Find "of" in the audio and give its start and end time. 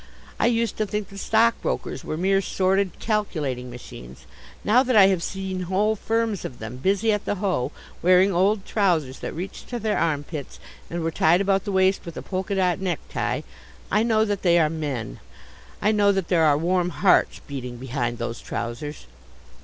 6.43-6.57